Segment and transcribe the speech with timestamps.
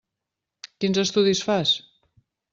[0.85, 1.77] Quins estudis fas?